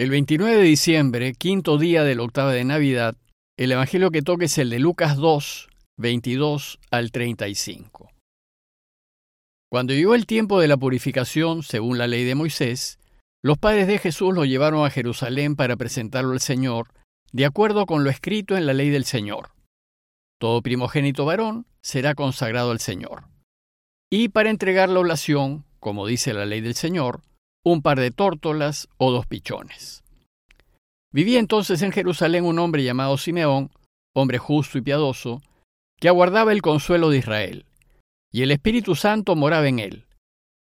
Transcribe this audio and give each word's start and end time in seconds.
El 0.00 0.08
29 0.08 0.56
de 0.56 0.62
diciembre, 0.62 1.34
quinto 1.34 1.76
día 1.76 2.04
del 2.04 2.20
octava 2.20 2.52
de 2.52 2.64
Navidad, 2.64 3.16
el 3.58 3.70
Evangelio 3.70 4.10
que 4.10 4.22
toque 4.22 4.46
es 4.46 4.56
el 4.56 4.70
de 4.70 4.78
Lucas 4.78 5.18
2, 5.18 5.68
22 5.98 6.78
al 6.90 7.12
35. 7.12 8.10
Cuando 9.70 9.92
llegó 9.92 10.14
el 10.14 10.24
tiempo 10.24 10.58
de 10.58 10.68
la 10.68 10.78
purificación, 10.78 11.62
según 11.62 11.98
la 11.98 12.06
ley 12.06 12.24
de 12.24 12.34
Moisés, 12.34 12.98
los 13.42 13.58
padres 13.58 13.88
de 13.88 13.98
Jesús 13.98 14.34
lo 14.34 14.46
llevaron 14.46 14.86
a 14.86 14.90
Jerusalén 14.90 15.54
para 15.54 15.76
presentarlo 15.76 16.32
al 16.32 16.40
Señor, 16.40 16.94
de 17.32 17.44
acuerdo 17.44 17.84
con 17.84 18.02
lo 18.02 18.08
escrito 18.08 18.56
en 18.56 18.64
la 18.64 18.72
ley 18.72 18.88
del 18.88 19.04
Señor. 19.04 19.50
Todo 20.40 20.62
primogénito 20.62 21.26
varón 21.26 21.66
será 21.82 22.14
consagrado 22.14 22.70
al 22.70 22.80
Señor. 22.80 23.24
Y 24.10 24.30
para 24.30 24.48
entregar 24.48 24.88
la 24.88 25.00
oblación, 25.00 25.66
como 25.78 26.06
dice 26.06 26.32
la 26.32 26.46
ley 26.46 26.62
del 26.62 26.74
Señor, 26.74 27.20
un 27.64 27.82
par 27.82 28.00
de 28.00 28.10
tórtolas 28.10 28.88
o 28.96 29.10
dos 29.10 29.26
pichones. 29.26 30.02
Vivía 31.12 31.38
entonces 31.38 31.82
en 31.82 31.92
Jerusalén 31.92 32.44
un 32.44 32.58
hombre 32.58 32.84
llamado 32.84 33.18
Simeón, 33.18 33.70
hombre 34.14 34.38
justo 34.38 34.78
y 34.78 34.82
piadoso, 34.82 35.42
que 35.98 36.08
aguardaba 36.08 36.52
el 36.52 36.62
consuelo 36.62 37.10
de 37.10 37.18
Israel, 37.18 37.66
y 38.32 38.42
el 38.42 38.50
Espíritu 38.52 38.94
Santo 38.94 39.36
moraba 39.36 39.68
en 39.68 39.78
él. 39.80 40.06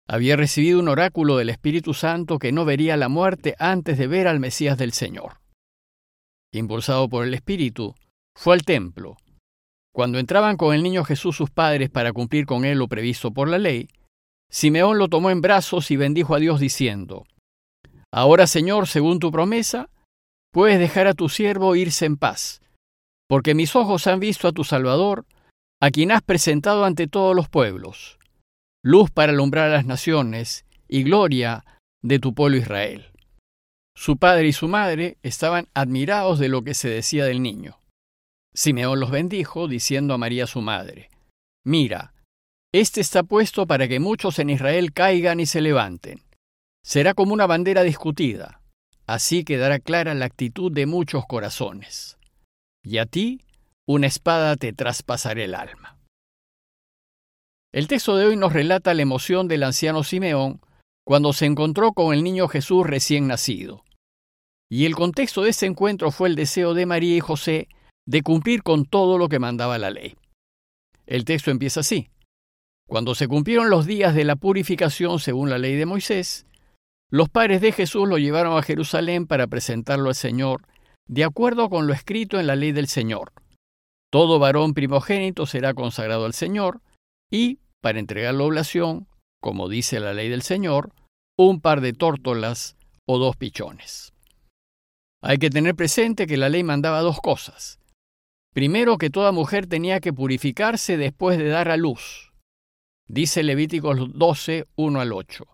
Había 0.08 0.36
recibido 0.36 0.80
un 0.80 0.88
oráculo 0.88 1.38
del 1.38 1.50
Espíritu 1.50 1.94
Santo 1.94 2.40
que 2.40 2.52
no 2.52 2.66
vería 2.66 2.98
la 2.98 3.10
muerte 3.10 3.56
antes 3.60 3.98
de 3.98 4.08
ver 4.08 4.28
al 4.28 4.40
Mesías 4.40 4.78
del 4.78 4.94
Señor. 4.94 5.40
Impulsado 6.52 7.08
por 7.08 7.26
el 7.26 7.34
Espíritu, 7.34 7.96
fue 8.36 8.56
al 8.56 8.64
templo. 8.64 9.18
Cuando 9.94 10.20
entraban 10.20 10.58
con 10.58 10.74
el 10.74 10.84
niño 10.84 11.04
Jesús 11.04 11.36
sus 11.36 11.50
padres 11.50 11.90
para 11.90 12.14
cumplir 12.14 12.46
con 12.46 12.66
él 12.66 12.78
lo 12.80 12.88
previsto 12.88 13.32
por 13.32 13.48
la 13.48 13.58
ley, 13.58 13.90
Simeón 14.52 14.98
lo 14.98 15.08
tomó 15.08 15.30
en 15.30 15.42
brazos 15.42 15.92
y 15.92 15.96
bendijo 15.96 16.36
a 16.36 16.40
Dios 16.40 16.60
diciendo, 16.60 17.26
Ahora 18.14 18.48
Señor, 18.48 18.88
según 18.88 19.20
tu 19.20 19.32
promesa, 19.32 19.90
puedes 20.52 20.78
dejar 20.78 21.08
a 21.08 21.14
tu 21.14 21.30
siervo 21.30 21.76
irse 21.76 22.06
en 22.06 22.18
paz, 22.18 22.62
porque 23.30 23.56
mis 23.56 23.76
ojos 23.78 24.08
han 24.08 24.20
visto 24.20 24.50
a 24.50 24.52
tu 24.52 24.66
Salvador, 24.66 25.26
a 25.82 25.90
quien 25.90 26.12
has 26.12 26.22
presentado 26.22 26.84
ante 26.84 27.08
todos 27.08 27.34
los 27.34 27.48
pueblos, 27.48 28.20
luz 28.84 29.10
para 29.10 29.32
alumbrar 29.32 29.70
a 29.70 29.74
las 29.74 29.86
naciones 29.86 30.66
y 30.90 31.04
gloria 31.04 31.64
de 32.04 32.20
tu 32.20 32.34
pueblo 32.34 32.58
Israel. 32.58 33.12
Su 33.96 34.18
padre 34.18 34.50
y 34.50 34.54
su 34.54 34.68
madre 34.68 35.18
estaban 35.24 35.70
admirados 35.74 36.40
de 36.40 36.50
lo 36.50 36.64
que 36.64 36.74
se 36.74 36.90
decía 36.90 37.24
del 37.24 37.42
niño. 37.42 37.80
Simeón 38.54 39.00
los 39.00 39.12
bendijo, 39.12 39.70
diciendo 39.70 40.14
a 40.14 40.18
María 40.18 40.46
su 40.46 40.62
madre, 40.62 41.10
Mira, 41.66 42.14
este 42.74 43.02
está 43.02 43.24
puesto 43.24 43.68
para 43.68 43.88
que 43.88 44.00
muchos 44.00 44.40
en 44.40 44.50
Israel 44.50 44.94
caigan 44.94 45.40
y 45.40 45.46
se 45.46 45.62
levanten. 45.62 46.22
Será 46.84 47.14
como 47.14 47.34
una 47.34 47.46
bandera 47.46 47.84
discutida. 47.84 48.62
Así 49.06 49.44
quedará 49.44 49.80
clara 49.80 50.14
la 50.14 50.26
actitud 50.26 50.72
de 50.72 50.86
muchos 50.86 51.26
corazones. 51.26 52.18
Y 52.84 52.98
a 52.98 53.06
ti 53.06 53.42
una 53.86 54.08
espada 54.08 54.56
te 54.56 54.72
traspasará 54.72 55.44
el 55.44 55.54
alma. 55.54 55.98
El 57.74 57.88
texto 57.88 58.16
de 58.16 58.26
hoy 58.26 58.38
nos 58.38 58.54
relata 58.54 58.94
la 58.94 59.02
emoción 59.02 59.48
del 59.48 59.64
anciano 59.64 60.04
Simeón 60.04 60.62
cuando 61.06 61.34
se 61.34 61.46
encontró 61.46 61.92
con 61.94 62.14
el 62.14 62.24
niño 62.24 62.48
Jesús 62.48 62.86
recién 62.86 63.28
nacido. 63.28 63.84
Y 64.70 64.86
el 64.86 64.96
contexto 64.96 65.42
de 65.42 65.50
ese 65.50 65.66
encuentro 65.66 66.12
fue 66.12 66.30
el 66.30 66.36
deseo 66.36 66.74
de 66.74 66.86
María 66.86 67.18
y 67.18 67.20
José 67.20 67.68
de 68.06 68.22
cumplir 68.22 68.64
con 68.64 68.86
todo 68.86 69.18
lo 69.18 69.28
que 69.28 69.40
mandaba 69.40 69.78
la 69.78 69.90
ley. 69.90 70.16
El 71.06 71.26
texto 71.26 71.52
empieza 71.52 71.82
así. 71.82 72.10
Cuando 72.92 73.16
se 73.16 73.30
cumplieron 73.30 73.70
los 73.70 73.86
días 73.86 74.14
de 74.14 74.26
la 74.26 74.36
purificación 74.36 75.20
según 75.20 75.50
la 75.50 75.58
ley 75.58 75.78
de 75.78 75.86
Moisés, 75.86 76.46
los 77.10 77.30
padres 77.30 77.62
de 77.62 77.72
Jesús 77.72 78.06
lo 78.06 78.18
llevaron 78.18 78.58
a 78.58 78.64
Jerusalén 78.64 79.28
para 79.28 79.48
presentarlo 79.48 80.10
al 80.10 80.16
Señor, 80.16 80.68
de 81.08 81.24
acuerdo 81.24 81.70
con 81.70 81.88
lo 81.88 81.94
escrito 81.94 82.38
en 82.38 82.48
la 82.48 82.58
ley 82.58 82.74
del 82.74 82.88
Señor. 82.88 83.32
Todo 84.12 84.40
varón 84.40 84.74
primogénito 84.74 85.46
será 85.46 85.74
consagrado 85.74 86.26
al 86.26 86.34
Señor, 86.34 86.82
y, 87.32 87.60
para 87.80 87.98
entregar 87.98 88.34
la 88.34 88.44
oblación, 88.44 89.08
como 89.42 89.70
dice 89.70 90.02
la 90.02 90.14
ley 90.14 90.28
del 90.28 90.42
Señor, 90.42 90.92
un 91.38 91.62
par 91.62 91.80
de 91.80 91.94
tórtolas 91.94 92.76
o 93.08 93.20
dos 93.20 93.38
pichones. 93.38 94.12
Hay 95.24 95.38
que 95.38 95.50
tener 95.50 95.76
presente 95.76 96.28
que 96.28 96.36
la 96.36 96.50
ley 96.50 96.66
mandaba 96.66 97.00
dos 97.00 97.22
cosas. 97.22 97.80
Primero, 98.54 98.98
que 98.98 99.10
toda 99.10 99.32
mujer 99.32 99.68
tenía 99.68 100.02
que 100.02 100.12
purificarse 100.12 100.98
después 100.98 101.38
de 101.38 101.48
dar 101.48 101.70
a 101.70 101.78
luz, 101.78 102.31
Dice 103.14 103.44
Levíticos 103.44 104.18
12, 104.18 104.68
1 104.78 105.02
al 105.02 105.12
8. 105.12 105.46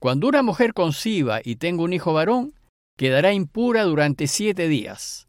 Cuando 0.00 0.28
una 0.28 0.42
mujer 0.42 0.72
conciba 0.72 1.42
y 1.44 1.56
tenga 1.56 1.82
un 1.82 1.92
hijo 1.92 2.14
varón, 2.14 2.54
quedará 2.96 3.34
impura 3.34 3.84
durante 3.84 4.26
siete 4.28 4.66
días. 4.66 5.28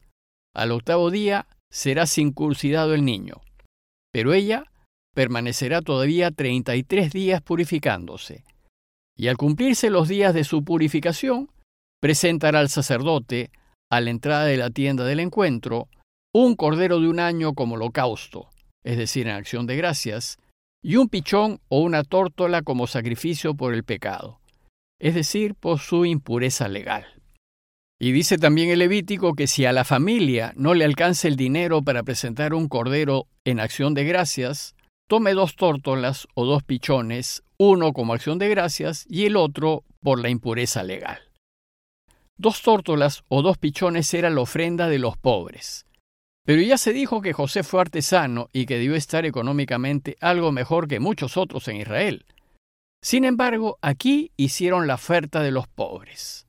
Al 0.56 0.72
octavo 0.72 1.12
día 1.12 1.46
será 1.70 2.06
circuncidado 2.08 2.94
el 2.94 3.04
niño, 3.04 3.42
pero 4.14 4.34
ella 4.34 4.64
permanecerá 5.14 5.82
todavía 5.82 6.32
treinta 6.32 6.78
y 6.78 6.84
tres 6.84 7.12
días 7.12 7.42
purificándose. 7.42 8.46
Y 9.18 9.28
al 9.28 9.36
cumplirse 9.36 9.90
los 9.90 10.08
días 10.08 10.34
de 10.34 10.46
su 10.46 10.64
purificación, 10.64 11.50
presentará 12.00 12.62
al 12.62 12.70
sacerdote, 12.70 13.52
a 13.92 14.00
la 14.00 14.10
entrada 14.10 14.46
de 14.46 14.56
la 14.56 14.70
tienda 14.70 15.04
del 15.04 15.20
encuentro, 15.20 15.90
un 16.34 16.56
cordero 16.56 17.02
de 17.02 17.10
un 17.10 17.20
año 17.20 17.56
como 17.56 17.76
holocausto, 17.76 18.48
es 18.86 18.98
decir, 18.98 19.28
en 19.28 19.34
acción 19.34 19.68
de 19.68 19.76
gracias, 19.76 20.40
y 20.88 20.98
un 20.98 21.10
pichón 21.10 21.60
o 21.68 21.80
una 21.80 22.04
tórtola 22.04 22.62
como 22.62 22.86
sacrificio 22.86 23.56
por 23.56 23.74
el 23.74 23.84
pecado, 23.84 24.40
es 25.00 25.16
decir, 25.16 25.56
por 25.56 25.80
su 25.80 26.06
impureza 26.06 26.68
legal. 26.68 27.08
Y 28.00 28.12
dice 28.12 28.38
también 28.38 28.70
el 28.70 28.78
Levítico 28.78 29.34
que 29.34 29.48
si 29.48 29.66
a 29.66 29.74
la 29.74 29.84
familia 29.84 30.54
no 30.56 30.76
le 30.76 30.86
alcanza 30.86 31.28
el 31.28 31.38
dinero 31.38 31.82
para 31.82 32.04
presentar 32.04 32.54
un 32.54 32.68
cordero 32.68 33.26
en 33.46 33.60
acción 33.60 33.96
de 33.96 34.04
gracias, 34.04 34.76
tome 35.08 35.34
dos 35.34 35.56
tórtolas 35.56 36.28
o 36.36 36.46
dos 36.46 36.62
pichones, 36.62 37.42
uno 37.58 37.92
como 37.92 38.14
acción 38.14 38.38
de 38.38 38.50
gracias 38.50 39.08
y 39.10 39.26
el 39.26 39.38
otro 39.38 39.84
por 40.04 40.22
la 40.22 40.30
impureza 40.30 40.84
legal. 40.84 41.18
Dos 42.38 42.62
tórtolas 42.62 43.24
o 43.28 43.42
dos 43.42 43.58
pichones 43.58 44.14
era 44.14 44.30
la 44.30 44.42
ofrenda 44.42 44.88
de 44.88 45.00
los 45.00 45.18
pobres, 45.18 45.88
pero 46.46 46.62
ya 46.62 46.78
se 46.78 46.94
dijo 46.94 47.22
que 47.22 47.34
José 47.34 47.64
fue 47.64 47.82
artesano 47.82 48.50
y 48.54 48.68
que 48.68 48.78
debió 48.78 48.96
estar 48.96 49.26
económicamente 49.26 50.16
algo 50.22 50.52
mejor 50.52 50.88
que 50.88 51.00
muchos 51.00 51.38
otros 51.38 51.68
en 51.68 51.78
Israel. 51.78 52.26
Sin 53.04 53.26
embargo, 53.26 53.78
aquí 53.82 54.32
hicieron 54.38 54.88
la 54.88 54.96
oferta 54.96 55.42
de 55.42 55.52
los 55.52 55.68
pobres. 55.68 56.48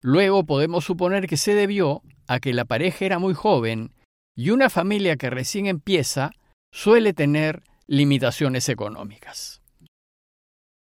Luego 0.00 0.44
podemos 0.44 0.84
suponer 0.84 1.26
que 1.26 1.36
se 1.36 1.54
debió 1.54 2.02
a 2.28 2.38
que 2.38 2.52
la 2.52 2.64
pareja 2.64 3.04
era 3.04 3.18
muy 3.18 3.34
joven 3.34 3.92
y 4.36 4.50
una 4.50 4.70
familia 4.70 5.16
que 5.16 5.30
recién 5.30 5.66
empieza 5.66 6.30
suele 6.72 7.12
tener 7.12 7.64
limitaciones 7.86 8.68
económicas. 8.68 9.62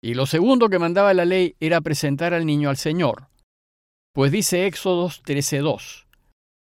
Y 0.02 0.14
lo 0.14 0.28
segundo 0.28 0.70
que 0.70 0.78
mandaba 0.78 1.14
la 1.14 1.26
ley 1.26 1.56
era 1.60 1.82
presentar 1.82 2.36
al 2.36 2.46
niño 2.46 2.70
al 2.70 2.78
Señor, 2.78 3.30
pues 4.14 4.32
dice 4.32 4.68
Éxodos 4.68 5.24
13:2, 5.24 6.07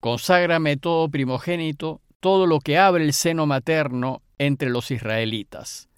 Conságrame 0.01 0.77
todo 0.77 1.09
primogénito, 1.09 2.01
todo 2.21 2.47
lo 2.47 2.61
que 2.61 2.79
abre 2.79 3.05
el 3.05 3.13
seno 3.13 3.47
materno 3.47 4.23
entre 4.39 4.71
los 4.71 4.91
israelitas, 4.91 5.89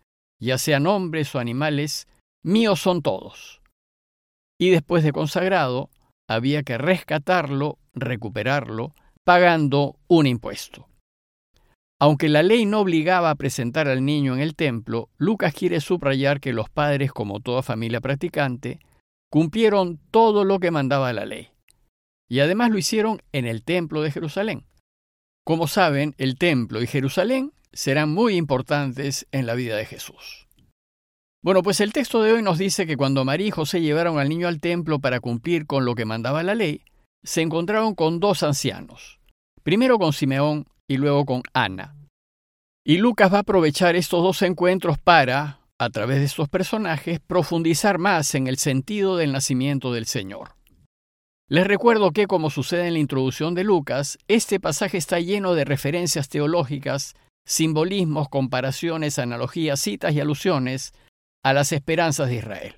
ya 0.41 0.59
sean 0.59 0.87
hombres 0.87 1.35
o 1.35 1.39
animales, 1.39 2.07
míos 2.43 2.81
son 2.81 3.03
todos. 3.03 3.61
Y 4.59 4.71
después 4.71 5.05
de 5.05 5.13
consagrado, 5.13 5.91
había 6.29 6.63
que 6.63 6.79
rescatarlo, 6.79 7.79
recuperarlo, 7.95 8.95
pagando 9.25 9.97
un 10.07 10.27
impuesto. 10.27 10.87
Aunque 12.01 12.29
la 12.29 12.45
ley 12.45 12.65
no 12.65 12.81
obligaba 12.81 13.31
a 13.31 13.35
presentar 13.35 13.89
al 13.89 14.05
niño 14.05 14.35
en 14.35 14.41
el 14.41 14.55
templo, 14.55 15.09
Lucas 15.17 15.53
quiere 15.53 15.81
subrayar 15.81 16.41
que 16.41 16.53
los 16.53 16.71
padres, 16.71 17.13
como 17.13 17.41
toda 17.41 17.63
familia 17.63 18.01
practicante, 18.01 18.79
cumplieron 19.31 19.99
todo 20.13 20.45
lo 20.45 20.61
que 20.61 20.71
mandaba 20.71 21.13
la 21.13 21.27
ley 21.27 21.49
y 22.29 22.41
además 22.41 22.71
lo 22.71 22.79
hicieron 22.79 23.23
en 23.33 23.47
el 23.47 23.63
templo 23.63 24.03
de 24.03 24.11
Jerusalén. 24.11 24.65
Como 25.45 25.67
saben, 25.67 26.15
el 26.19 26.37
templo 26.37 26.83
y 26.83 26.87
Jerusalén 26.87 27.53
serán 27.73 28.11
muy 28.11 28.37
importantes 28.37 29.27
en 29.33 29.47
la 29.47 29.55
vida 29.55 29.77
de 29.77 29.87
Jesús. 29.87 30.47
Bueno, 31.43 31.63
pues 31.63 31.81
el 31.81 31.93
texto 31.93 32.21
de 32.21 32.33
hoy 32.33 32.43
nos 32.43 32.59
dice 32.59 32.87
que 32.87 32.97
cuando 32.97 33.25
María 33.25 33.47
y 33.47 33.51
José 33.51 33.81
llevaron 33.81 34.19
al 34.19 34.29
niño 34.29 34.49
al 34.49 34.61
templo 34.61 34.99
para 34.99 35.21
cumplir 35.21 35.67
con 35.67 35.85
lo 35.85 35.95
que 35.95 36.05
mandaba 36.05 36.43
la 36.43 36.55
ley, 36.55 36.83
se 37.23 37.43
encontraron 37.43 37.95
con 37.95 38.21
dos 38.21 38.43
ancianos, 38.43 39.21
primero 39.63 39.99
con 39.99 40.13
Simeón 40.13 40.67
y 40.87 40.97
luego 40.97 41.25
con 41.25 41.43
Ana. 41.53 41.95
Y 42.85 42.99
Lucas 42.99 43.33
va 43.33 43.39
a 43.39 43.41
aprovechar 43.41 43.97
estos 43.97 44.23
dos 44.23 44.43
encuentros 44.43 44.99
para, 44.99 45.61
a 45.79 45.91
través 45.91 46.19
de 46.19 46.25
estos 46.25 46.49
personajes, 46.49 47.21
profundizar 47.21 47.99
más 47.99 48.35
en 48.35 48.47
el 48.47 48.59
sentido 48.59 49.17
del 49.17 49.33
nacimiento 49.33 49.93
del 49.93 50.07
Señor. 50.07 50.58
Les 51.49 51.67
recuerdo 51.67 52.13
que, 52.13 52.27
como 52.27 52.51
sucede 52.51 52.87
en 52.87 52.93
la 52.95 52.99
introducción 52.99 53.55
de 53.55 53.65
Lucas, 53.65 54.19
este 54.29 54.61
pasaje 54.61 54.99
está 54.99 55.19
lleno 55.21 55.55
de 55.55 55.65
referencias 55.65 56.29
teológicas, 56.29 57.17
simbolismos, 57.47 58.29
comparaciones, 58.29 59.19
analogías, 59.19 59.81
citas 59.81 60.13
y 60.15 60.21
alusiones 60.21 60.93
a 61.43 61.53
las 61.55 61.73
esperanzas 61.73 62.29
de 62.29 62.37
Israel. 62.37 62.77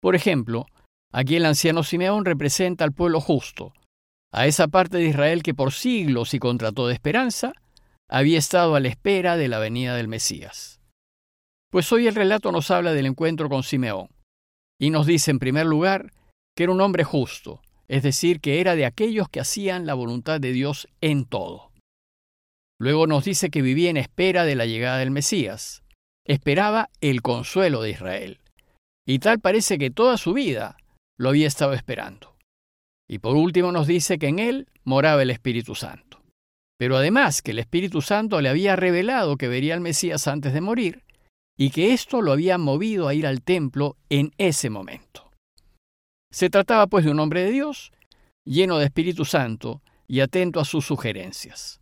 Por 0.00 0.14
ejemplo, 0.14 0.66
Aquí 1.12 1.36
el 1.36 1.46
anciano 1.46 1.82
Simeón 1.84 2.24
representa 2.24 2.84
al 2.84 2.92
pueblo 2.92 3.20
justo, 3.20 3.72
a 4.30 4.46
esa 4.46 4.68
parte 4.68 4.98
de 4.98 5.06
Israel 5.06 5.42
que 5.42 5.54
por 5.54 5.72
siglos 5.72 6.34
y 6.34 6.38
contra 6.38 6.70
toda 6.70 6.92
esperanza 6.92 7.52
había 8.10 8.38
estado 8.38 8.74
a 8.74 8.80
la 8.80 8.88
espera 8.88 9.36
de 9.36 9.48
la 9.48 9.58
venida 9.58 9.96
del 9.96 10.08
Mesías. 10.08 10.80
Pues 11.70 11.90
hoy 11.92 12.06
el 12.06 12.14
relato 12.14 12.52
nos 12.52 12.70
habla 12.70 12.92
del 12.92 13.06
encuentro 13.06 13.48
con 13.48 13.62
Simeón, 13.62 14.08
y 14.78 14.90
nos 14.90 15.06
dice 15.06 15.30
en 15.30 15.38
primer 15.38 15.66
lugar 15.66 16.12
que 16.54 16.64
era 16.64 16.72
un 16.72 16.80
hombre 16.82 17.04
justo, 17.04 17.62
es 17.88 18.02
decir, 18.02 18.40
que 18.40 18.60
era 18.60 18.76
de 18.76 18.86
aquellos 18.86 19.28
que 19.28 19.40
hacían 19.40 19.86
la 19.86 19.94
voluntad 19.94 20.40
de 20.40 20.52
Dios 20.52 20.88
en 21.00 21.24
todo. 21.24 21.72
Luego 22.80 23.06
nos 23.06 23.24
dice 23.24 23.50
que 23.50 23.62
vivía 23.62 23.90
en 23.90 23.96
espera 23.96 24.44
de 24.44 24.54
la 24.54 24.66
llegada 24.66 24.98
del 24.98 25.10
Mesías, 25.10 25.82
esperaba 26.26 26.90
el 27.00 27.22
consuelo 27.22 27.82
de 27.82 27.90
Israel, 27.90 28.40
y 29.06 29.18
tal 29.18 29.40
parece 29.40 29.78
que 29.78 29.90
toda 29.90 30.16
su 30.16 30.34
vida 30.34 30.76
lo 31.18 31.30
había 31.30 31.48
estado 31.48 31.72
esperando. 31.72 32.36
Y 33.08 33.18
por 33.18 33.36
último 33.36 33.72
nos 33.72 33.86
dice 33.86 34.18
que 34.18 34.28
en 34.28 34.38
él 34.38 34.68
moraba 34.84 35.22
el 35.22 35.30
Espíritu 35.30 35.74
Santo. 35.74 36.22
Pero 36.78 36.96
además 36.96 37.42
que 37.42 37.52
el 37.52 37.58
Espíritu 37.58 38.02
Santo 38.02 38.40
le 38.40 38.50
había 38.50 38.76
revelado 38.76 39.36
que 39.36 39.48
vería 39.48 39.74
al 39.74 39.80
Mesías 39.80 40.28
antes 40.28 40.52
de 40.52 40.60
morir, 40.60 41.04
y 41.58 41.70
que 41.70 41.92
esto 41.92 42.22
lo 42.22 42.32
había 42.32 42.58
movido 42.58 43.08
a 43.08 43.14
ir 43.14 43.26
al 43.26 43.42
templo 43.42 43.96
en 44.10 44.32
ese 44.38 44.70
momento. 44.70 45.27
Se 46.30 46.50
trataba 46.50 46.86
pues 46.86 47.04
de 47.04 47.10
un 47.10 47.20
hombre 47.20 47.44
de 47.44 47.50
Dios, 47.50 47.92
lleno 48.44 48.78
de 48.78 48.86
Espíritu 48.86 49.24
Santo 49.24 49.82
y 50.06 50.20
atento 50.20 50.60
a 50.60 50.64
sus 50.64 50.86
sugerencias. 50.86 51.80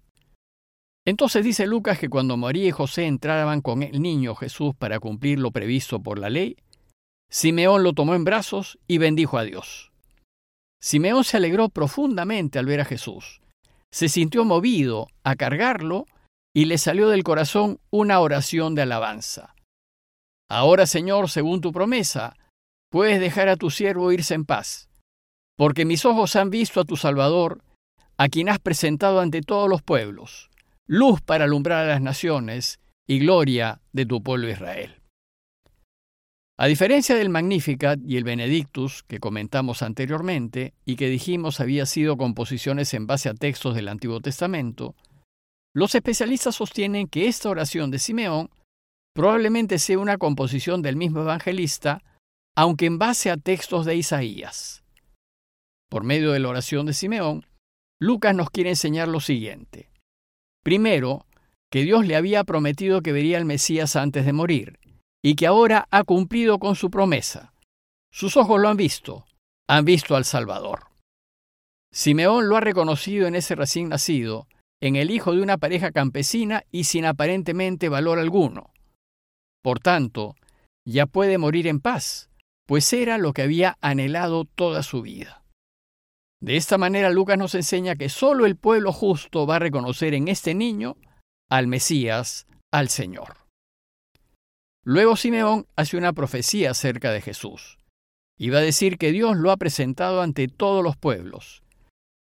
Entonces 1.05 1.45
dice 1.45 1.67
Lucas 1.67 1.99
que 1.99 2.09
cuando 2.09 2.37
María 2.37 2.67
y 2.67 2.73
José 2.73 3.07
entraban 3.07 3.61
con 3.61 3.83
el 3.83 4.03
niño 4.03 4.35
Jesús 4.35 4.75
para 4.77 4.99
cumplir 4.99 5.39
lo 5.39 5.53
previsto 5.53 6.01
por 6.01 6.19
la 6.19 6.31
ley, 6.31 6.57
Simeón 7.31 7.83
lo 7.83 7.93
tomó 7.93 8.15
en 8.15 8.25
brazos 8.25 8.79
y 8.89 8.99
bendijo 8.99 9.39
a 9.39 9.45
Dios. 9.45 9.93
Simeón 10.81 11.25
se 11.25 11.37
alegró 11.37 11.69
profundamente 11.69 12.59
al 12.59 12.67
ver 12.67 12.81
a 12.81 12.85
Jesús. 12.85 13.41
Se 13.93 14.09
sintió 14.09 14.45
movido 14.45 15.09
a 15.23 15.37
cargarlo 15.37 16.07
y 16.55 16.65
le 16.67 16.79
salió 16.79 17.09
del 17.09 17.23
corazón 17.23 17.81
una 17.91 18.21
oración 18.21 18.75
de 18.75 18.83
alabanza. 18.83 19.55
Ahora, 20.49 20.87
Señor, 20.87 21.29
según 21.29 21.61
tu 21.61 21.73
promesa, 21.73 22.37
puedes 22.91 23.21
dejar 23.21 23.49
a 23.49 23.57
tu 23.57 23.71
siervo 23.71 24.13
irse 24.13 24.35
en 24.35 24.45
paz, 24.45 24.89
porque 25.57 25.85
mis 25.85 26.05
ojos 26.05 26.37
han 26.37 26.51
visto 26.51 26.81
a 26.81 26.85
tu 26.85 26.97
Salvador, 26.97 27.63
a 28.19 28.29
quien 28.29 28.49
has 28.49 28.59
presentado 28.59 29.21
ante 29.21 29.43
todos 29.43 29.69
los 29.69 29.83
pueblos, 29.83 30.51
luz 30.87 31.21
para 31.21 31.45
alumbrar 31.45 31.85
a 31.85 31.89
las 31.89 32.01
naciones 32.01 32.81
y 33.07 33.19
gloria 33.19 33.81
de 33.93 34.07
tu 34.07 34.23
pueblo 34.23 34.49
Israel. 34.49 35.01
A 36.59 36.67
diferencia 36.69 37.15
del 37.15 37.29
Magnificat 37.29 37.99
y 38.03 38.17
el 38.17 38.25
Benedictus 38.25 39.03
que 39.03 39.21
comentamos 39.21 39.83
anteriormente 39.83 40.73
y 40.87 40.97
que 40.97 41.11
dijimos 41.11 41.61
había 41.61 41.85
sido 41.85 42.17
composiciones 42.17 42.95
en 42.95 43.07
base 43.07 43.29
a 43.29 43.35
textos 43.35 43.75
del 43.75 43.89
Antiguo 43.89 44.21
Testamento, 44.21 44.95
los 45.75 45.95
especialistas 45.95 46.55
sostienen 46.55 47.09
que 47.09 47.29
esta 47.29 47.51
oración 47.51 47.91
de 47.91 47.99
Simeón 47.99 48.49
probablemente 49.15 49.79
sea 49.79 49.99
una 49.99 50.17
composición 50.17 50.81
del 50.81 50.97
mismo 50.97 51.21
evangelista, 51.21 52.03
aunque 52.57 52.87
en 52.87 52.99
base 52.99 53.31
a 53.31 53.37
textos 53.37 53.85
de 53.85 53.97
Isaías. 53.97 54.83
Por 55.91 56.05
medio 56.05 56.33
de 56.33 56.41
la 56.41 56.49
oración 56.49 56.87
de 56.87 56.95
Simeón, 56.95 57.47
Lucas 58.01 58.35
nos 58.35 58.51
quiere 58.51 58.71
enseñar 58.71 59.09
lo 59.09 59.21
siguiente. 59.21 59.91
Primero, 60.65 61.27
que 61.71 61.83
Dios 61.83 62.07
le 62.07 62.17
había 62.17 62.45
prometido 62.45 63.03
que 63.03 63.13
vería 63.13 63.39
al 63.39 63.45
Mesías 63.45 63.95
antes 63.95 64.25
de 64.25 64.33
morir, 64.33 64.79
y 65.23 65.37
que 65.37 65.47
ahora 65.47 65.87
ha 65.91 66.05
cumplido 66.05 66.59
con 66.59 66.77
su 66.77 66.91
promesa. 66.91 67.53
Sus 68.11 68.37
ojos 68.37 68.61
lo 68.61 68.69
han 68.69 68.77
visto, 68.77 69.27
han 69.69 69.85
visto 69.85 70.17
al 70.17 70.25
Salvador. 70.25 70.87
Simeón 71.93 72.49
lo 72.49 72.57
ha 72.57 72.61
reconocido 72.61 73.27
en 73.27 73.35
ese 73.35 73.55
recién 73.55 73.89
nacido, 73.89 74.49
en 74.81 74.97
el 74.97 75.11
hijo 75.11 75.35
de 75.35 75.43
una 75.43 75.59
pareja 75.59 75.93
campesina 75.93 76.65
y 76.71 76.85
sin 76.85 77.05
aparentemente 77.05 77.89
valor 77.89 78.19
alguno. 78.19 78.73
Por 79.63 79.81
tanto, 79.81 80.37
ya 80.87 81.07
puede 81.07 81.39
morir 81.39 81.67
en 81.67 81.81
paz, 81.81 82.31
pues 82.67 82.93
era 82.93 83.19
lo 83.19 83.33
que 83.33 83.43
había 83.43 83.79
anhelado 83.81 84.45
toda 84.45 84.83
su 84.83 85.03
vida. 85.03 85.43
De 86.41 86.57
esta 86.57 86.77
manera 86.77 87.11
Lucas 87.11 87.39
nos 87.39 87.55
enseña 87.55 87.97
que 87.97 88.09
solo 88.09 88.45
el 88.45 88.57
pueblo 88.57 88.93
justo 88.93 89.47
va 89.47 89.57
a 89.57 89.61
reconocer 89.61 90.13
en 90.15 90.29
este 90.29 90.55
niño 90.55 90.97
al 91.49 91.67
Mesías, 91.67 92.47
al 92.73 92.89
Señor. 92.89 93.39
Luego 94.85 95.17
Simeón 95.17 95.67
hace 95.75 95.97
una 95.97 96.13
profecía 96.13 96.71
acerca 96.73 97.11
de 97.11 97.21
Jesús. 97.21 97.79
Y 98.39 98.51
va 98.51 98.59
a 98.59 98.63
decir 98.63 98.99
que 98.99 99.13
Dios 99.13 99.37
lo 99.37 99.51
ha 99.51 99.57
presentado 99.57 100.21
ante 100.21 100.47
todos 100.47 100.85
los 100.85 100.97
pueblos. 100.97 101.63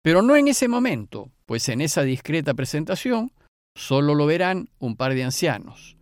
Pero 0.02 0.22
no 0.22 0.36
en 0.36 0.48
ese 0.48 0.68
momento, 0.68 1.30
pues 1.44 1.68
en 1.68 1.80
esa 1.80 2.02
discreta 2.02 2.54
presentación 2.54 3.32
solo 3.76 4.14
lo 4.14 4.26
verán 4.26 4.68
un 4.78 4.96
par 4.96 5.14
de 5.14 5.24
ancianos. 5.24 5.96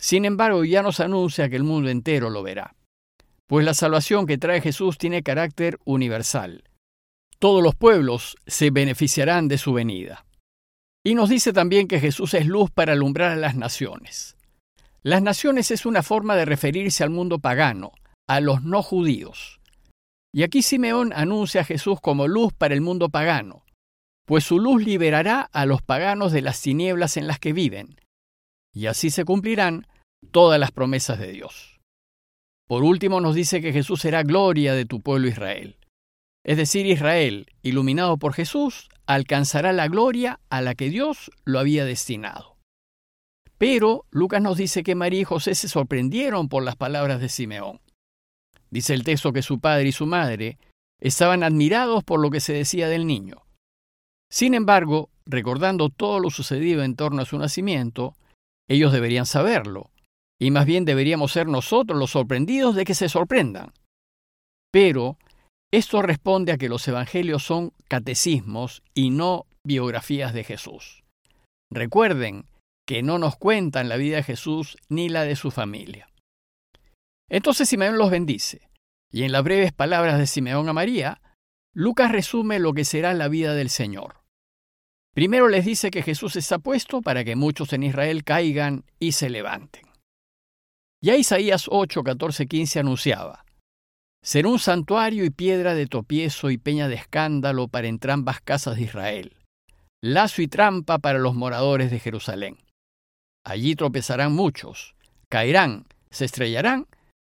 Sin 0.00 0.24
embargo, 0.24 0.64
ya 0.64 0.82
nos 0.82 1.00
anuncia 1.00 1.48
que 1.48 1.56
el 1.56 1.64
mundo 1.64 1.90
entero 1.90 2.30
lo 2.30 2.42
verá, 2.42 2.74
pues 3.52 3.66
la 3.66 3.74
salvación 3.74 4.24
que 4.24 4.38
trae 4.38 4.62
Jesús 4.62 4.96
tiene 4.96 5.22
carácter 5.22 5.78
universal. 5.84 6.64
Todos 7.38 7.62
los 7.62 7.74
pueblos 7.74 8.38
se 8.46 8.70
beneficiarán 8.70 9.46
de 9.46 9.58
su 9.58 9.74
venida. 9.74 10.24
Y 11.04 11.14
nos 11.14 11.28
dice 11.28 11.52
también 11.52 11.86
que 11.86 12.00
Jesús 12.00 12.32
es 12.32 12.46
luz 12.46 12.70
para 12.70 12.94
alumbrar 12.94 13.32
a 13.32 13.36
las 13.36 13.54
naciones. 13.54 14.38
Las 15.02 15.20
naciones 15.20 15.70
es 15.70 15.84
una 15.84 16.02
forma 16.02 16.34
de 16.34 16.46
referirse 16.46 17.04
al 17.04 17.10
mundo 17.10 17.40
pagano, 17.40 17.92
a 18.26 18.40
los 18.40 18.62
no 18.62 18.82
judíos. 18.82 19.60
Y 20.32 20.44
aquí 20.44 20.62
Simeón 20.62 21.12
anuncia 21.14 21.60
a 21.60 21.64
Jesús 21.64 22.00
como 22.00 22.28
luz 22.28 22.54
para 22.54 22.72
el 22.72 22.80
mundo 22.80 23.10
pagano, 23.10 23.66
pues 24.24 24.44
su 24.44 24.60
luz 24.60 24.82
liberará 24.82 25.42
a 25.52 25.66
los 25.66 25.82
paganos 25.82 26.32
de 26.32 26.40
las 26.40 26.62
tinieblas 26.62 27.18
en 27.18 27.26
las 27.26 27.38
que 27.38 27.52
viven, 27.52 28.00
y 28.72 28.86
así 28.86 29.10
se 29.10 29.26
cumplirán 29.26 29.86
todas 30.30 30.58
las 30.58 30.70
promesas 30.70 31.18
de 31.18 31.32
Dios. 31.32 31.71
Por 32.72 32.84
último 32.84 33.20
nos 33.20 33.34
dice 33.34 33.60
que 33.60 33.70
Jesús 33.70 34.00
será 34.00 34.22
gloria 34.22 34.72
de 34.72 34.86
tu 34.86 35.02
pueblo 35.02 35.28
Israel. 35.28 35.76
Es 36.42 36.56
decir, 36.56 36.86
Israel, 36.86 37.44
iluminado 37.60 38.16
por 38.16 38.32
Jesús, 38.32 38.88
alcanzará 39.04 39.74
la 39.74 39.88
gloria 39.88 40.40
a 40.48 40.62
la 40.62 40.74
que 40.74 40.88
Dios 40.88 41.30
lo 41.44 41.58
había 41.58 41.84
destinado. 41.84 42.56
Pero 43.58 44.06
Lucas 44.10 44.40
nos 44.40 44.56
dice 44.56 44.82
que 44.84 44.94
María 44.94 45.20
y 45.20 45.24
José 45.24 45.54
se 45.54 45.68
sorprendieron 45.68 46.48
por 46.48 46.62
las 46.62 46.76
palabras 46.76 47.20
de 47.20 47.28
Simeón. 47.28 47.82
Dice 48.70 48.94
el 48.94 49.04
texto 49.04 49.34
que 49.34 49.42
su 49.42 49.60
padre 49.60 49.88
y 49.88 49.92
su 49.92 50.06
madre 50.06 50.56
estaban 50.98 51.42
admirados 51.42 52.04
por 52.04 52.20
lo 52.20 52.30
que 52.30 52.40
se 52.40 52.54
decía 52.54 52.88
del 52.88 53.06
niño. 53.06 53.42
Sin 54.30 54.54
embargo, 54.54 55.10
recordando 55.26 55.90
todo 55.90 56.20
lo 56.20 56.30
sucedido 56.30 56.84
en 56.84 56.96
torno 56.96 57.20
a 57.20 57.26
su 57.26 57.36
nacimiento, 57.36 58.16
ellos 58.66 58.94
deberían 58.94 59.26
saberlo, 59.26 59.90
y 60.42 60.50
más 60.50 60.66
bien 60.66 60.84
deberíamos 60.84 61.30
ser 61.30 61.46
nosotros 61.46 61.96
los 61.96 62.10
sorprendidos 62.10 62.74
de 62.74 62.84
que 62.84 62.96
se 62.96 63.08
sorprendan. 63.08 63.72
Pero 64.72 65.16
esto 65.72 66.02
responde 66.02 66.50
a 66.50 66.58
que 66.58 66.68
los 66.68 66.88
evangelios 66.88 67.44
son 67.44 67.72
catecismos 67.86 68.82
y 68.92 69.10
no 69.10 69.46
biografías 69.62 70.34
de 70.34 70.42
Jesús. 70.42 71.04
Recuerden 71.70 72.46
que 72.88 73.04
no 73.04 73.20
nos 73.20 73.36
cuentan 73.36 73.88
la 73.88 73.96
vida 73.96 74.16
de 74.16 74.24
Jesús 74.24 74.78
ni 74.88 75.08
la 75.08 75.22
de 75.22 75.36
su 75.36 75.52
familia. 75.52 76.08
Entonces 77.30 77.68
Simeón 77.68 77.96
los 77.96 78.10
bendice, 78.10 78.68
y 79.12 79.22
en 79.22 79.30
las 79.30 79.44
breves 79.44 79.72
palabras 79.72 80.18
de 80.18 80.26
Simeón 80.26 80.68
a 80.68 80.72
María, 80.72 81.20
Lucas 81.72 82.10
resume 82.10 82.58
lo 82.58 82.72
que 82.72 82.84
será 82.84 83.14
la 83.14 83.28
vida 83.28 83.54
del 83.54 83.70
Señor. 83.70 84.24
Primero 85.14 85.46
les 85.46 85.64
dice 85.64 85.92
que 85.92 86.02
Jesús 86.02 86.34
está 86.34 86.58
puesto 86.58 87.00
para 87.00 87.22
que 87.22 87.36
muchos 87.36 87.72
en 87.72 87.84
Israel 87.84 88.24
caigan 88.24 88.84
y 88.98 89.12
se 89.12 89.30
levanten. 89.30 89.91
Ya 91.04 91.16
Isaías 91.16 91.66
8, 91.68 92.04
14, 92.04 92.46
15 92.46 92.78
anunciaba, 92.78 93.44
Será 94.24 94.48
un 94.48 94.60
santuario 94.60 95.24
y 95.24 95.30
piedra 95.30 95.74
de 95.74 95.88
tropiezo 95.88 96.48
y 96.50 96.58
peña 96.58 96.86
de 96.86 96.94
escándalo 96.94 97.66
para 97.66 97.88
entrambas 97.88 98.40
casas 98.40 98.76
de 98.76 98.82
Israel, 98.82 99.36
lazo 100.00 100.42
y 100.42 100.46
trampa 100.46 101.00
para 101.00 101.18
los 101.18 101.34
moradores 101.34 101.90
de 101.90 101.98
Jerusalén. 101.98 102.58
Allí 103.44 103.74
tropezarán 103.74 104.32
muchos, 104.32 104.94
caerán, 105.28 105.86
se 106.10 106.24
estrellarán 106.24 106.86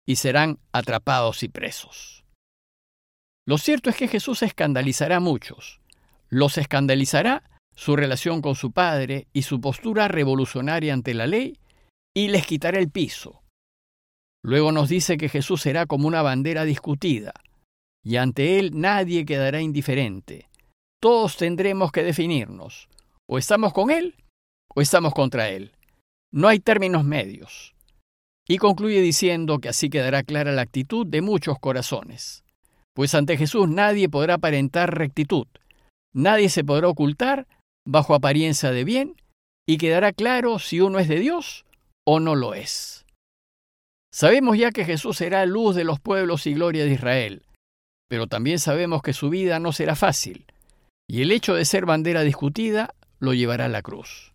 y 0.07 0.15
serán 0.15 0.61
atrapados 0.71 1.43
y 1.43 1.49
presos. 1.49 2.25
Lo 3.49 3.59
cierto 3.59 3.91
es 3.91 3.97
que 3.97 4.07
Jesús 4.07 4.43
escandalizará 4.43 5.17
a 5.17 5.21
muchos. 5.21 5.81
Los 6.29 6.57
escandalizará 6.57 7.43
su 7.75 7.97
relación 7.97 8.43
con 8.43 8.55
su 8.55 8.71
Padre 8.71 9.27
y 9.33 9.43
su 9.43 9.61
postura 9.61 10.07
revolucionaria 10.07 10.95
ante 10.95 11.15
la 11.15 11.27
ley, 11.27 11.59
y 12.15 12.29
les 12.29 12.47
quitará 12.47 12.79
el 12.79 12.91
piso, 12.91 13.43
Luego 14.47 14.71
nos 14.71 14.89
dice 14.89 15.17
que 15.17 15.29
Jesús 15.29 15.63
será 15.63 15.87
como 15.87 16.07
una 16.07 16.23
bandera 16.23 16.65
discutida, 16.65 17.35
y 18.05 18.15
ante 18.15 18.61
Él 18.61 18.79
nadie 18.79 19.25
quedará 19.25 19.61
indiferente. 19.61 20.49
Todos 21.03 21.37
tendremos 21.37 21.91
que 21.91 22.05
definirnos. 22.05 22.89
O 23.29 23.39
estamos 23.39 23.73
con 23.73 23.91
Él 23.91 24.15
o 24.73 24.81
estamos 24.81 25.15
contra 25.15 25.49
Él. 25.49 25.73
No 26.33 26.47
hay 26.47 26.61
términos 26.61 27.03
medios. 27.03 27.75
Y 28.47 28.59
concluye 28.59 29.01
diciendo 29.01 29.59
que 29.59 29.71
así 29.71 29.91
quedará 29.91 30.23
clara 30.23 30.53
la 30.53 30.63
actitud 30.63 31.05
de 31.05 31.23
muchos 31.23 31.59
corazones. 31.59 32.45
pues 32.95 33.17
ante 33.17 33.37
Jesús 33.37 33.69
nadie 33.69 34.09
podrá 34.09 34.35
aparentar 34.35 34.97
rectitud, 34.97 35.49
nadie 36.15 36.49
se 36.51 36.63
podrá 36.63 36.87
ocultar 36.87 37.49
bajo 37.85 38.15
apariencia 38.15 38.71
de 38.71 38.85
bien, 38.85 39.17
y 39.67 39.77
quedará 39.77 40.13
claro 40.13 40.61
si 40.61 40.81
uno 40.81 41.01
es 41.01 41.09
de 41.09 41.19
Dios 41.19 41.67
o 42.07 42.21
no 42.21 42.37
lo 42.37 42.55
es. 42.55 43.06
Sabemos 44.17 44.57
ya 44.57 44.71
que 44.71 44.87
Jesús 44.87 45.19
será 45.19 45.45
luz 45.45 45.77
de 45.77 45.85
los 45.85 46.01
pueblos 46.01 46.47
y 46.47 46.55
gloria 46.55 46.87
de 46.87 46.93
Israel, 46.93 47.43
pero 48.09 48.27
también 48.27 48.59
sabemos 48.59 49.03
que 49.03 49.13
su 49.13 49.29
vida 49.29 49.61
no 49.61 49.73
será 49.73 49.95
fácil, 49.95 50.47
y 51.07 51.21
el 51.21 51.31
hecho 51.31 51.55
de 51.55 51.67
ser 51.67 51.85
bandera 51.85 52.23
discutida 52.23 52.95
lo 53.19 53.35
llevará 53.35 53.67
a 53.67 53.69
la 53.69 53.83
cruz. 53.83 54.33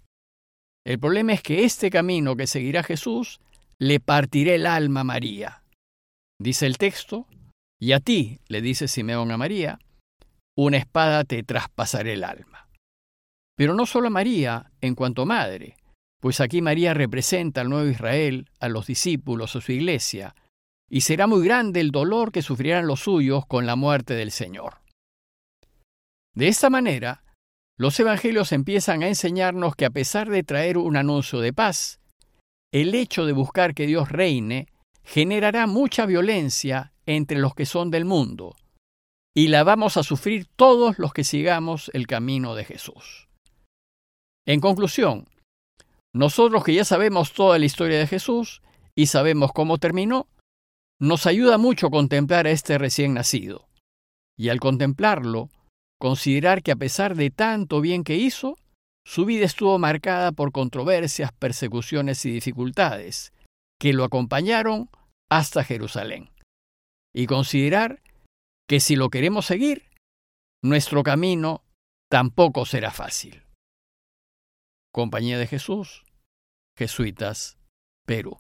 El 0.86 1.00
problema 1.00 1.34
es 1.34 1.42
que 1.42 1.64
este 1.64 1.90
camino 1.90 2.36
que 2.36 2.46
seguirá 2.46 2.84
Jesús 2.84 3.40
le 3.80 4.00
partirá 4.00 4.54
el 4.54 4.68
alma 4.68 5.00
a 5.00 5.04
María. 5.04 5.64
Dice 6.40 6.68
el 6.68 6.78
texto, 6.78 7.26
y 7.80 7.94
a 7.94 8.00
ti, 8.00 8.40
le 8.50 8.62
dice 8.62 8.88
Simeón 8.88 9.32
a 9.32 9.38
María, 9.38 9.80
una 10.56 10.78
espada 10.78 11.24
te 11.24 11.42
traspasará 11.42 12.12
el 12.12 12.24
alma. 12.24 12.68
Pero 13.58 13.74
no 13.74 13.88
solo 13.88 14.10
a 14.10 14.12
María 14.12 14.72
en 14.80 14.94
cuanto 14.94 15.26
madre, 15.26 15.76
pues 16.22 16.40
aquí 16.40 16.62
María 16.62 16.94
representa 16.94 17.62
al 17.62 17.70
nuevo 17.70 17.90
Israel, 17.90 18.48
a 18.60 18.70
los 18.70 18.86
discípulos, 18.86 19.56
a 19.56 19.62
su 19.62 19.72
iglesia, 19.72 20.36
y 20.88 21.02
será 21.02 21.26
muy 21.26 21.44
grande 21.44 21.82
el 21.82 21.90
dolor 21.90 22.32
que 22.32 22.44
sufrirán 22.44 22.86
los 22.86 23.02
suyos 23.02 23.46
con 23.48 23.66
la 23.66 23.76
muerte 23.76 24.14
del 24.14 24.32
Señor. 24.32 24.82
De 26.36 26.48
esta 26.48 26.70
manera, 26.70 27.24
los 27.76 28.00
evangelios 28.00 28.52
empiezan 28.52 29.02
a 29.02 29.08
enseñarnos 29.08 29.76
que 29.76 29.86
a 29.86 29.90
pesar 29.90 30.30
de 30.30 30.44
traer 30.44 30.78
un 30.78 30.96
anuncio 30.96 31.40
de 31.40 31.54
paz, 31.54 32.00
el 32.72 32.94
hecho 32.94 33.26
de 33.26 33.34
buscar 33.34 33.74
que 33.74 33.88
Dios 33.88 34.10
reine 34.10 34.68
generará 35.04 35.66
mucha 35.66 36.06
violencia 36.06 36.94
entre 37.08 37.40
los 37.40 37.56
que 37.56 37.66
son 37.66 37.90
del 37.90 38.06
mundo, 38.06 38.56
y 39.36 39.48
la 39.48 39.64
vamos 39.64 39.98
a 39.98 40.04
sufrir 40.04 40.46
todos 40.56 41.00
los 41.00 41.14
que 41.14 41.24
sigamos 41.24 41.90
el 41.96 42.06
camino 42.06 42.54
de 42.54 42.64
Jesús. 42.64 43.28
En 44.46 44.60
conclusión, 44.60 45.28
nosotros 46.14 46.64
que 46.64 46.74
ya 46.74 46.86
sabemos 46.86 47.34
toda 47.34 47.58
la 47.58 47.66
historia 47.66 47.98
de 47.98 48.08
Jesús 48.08 48.62
y 48.96 49.08
sabemos 49.08 49.52
cómo 49.54 49.78
terminó, 49.78 50.28
nos 51.00 51.26
ayuda 51.26 51.58
mucho 51.58 51.90
contemplar 51.90 52.48
a 52.48 52.52
este 52.52 52.78
recién 52.78 53.14
nacido. 53.14 53.68
Y 54.38 54.50
al 54.50 54.60
contemplarlo, 54.60 55.50
considerar 56.00 56.64
que 56.64 56.72
a 56.72 56.76
pesar 56.76 57.16
de 57.16 57.30
tanto 57.32 57.82
bien 57.82 58.04
que 58.04 58.16
hizo, 58.16 58.58
su 59.06 59.26
vida 59.26 59.46
estuvo 59.46 59.80
marcada 59.80 60.32
por 60.32 60.52
controversias, 60.52 61.32
persecuciones 61.32 62.26
y 62.26 62.32
dificultades, 62.32 63.34
que 63.80 63.94
lo 63.94 64.04
acompañaron 64.04 64.90
hasta 65.30 65.64
Jerusalén. 65.64 66.30
Y 67.14 67.26
considerar 67.26 68.02
que 68.68 68.80
si 68.80 68.96
lo 68.96 69.10
queremos 69.10 69.46
seguir, 69.46 69.90
nuestro 70.64 71.04
camino 71.04 71.64
tampoco 72.10 72.66
será 72.66 72.92
fácil. 72.92 73.44
Compañía 74.92 75.38
de 75.38 75.48
Jesús, 75.48 76.04
Jesuitas, 76.78 77.58
Perú. 78.06 78.38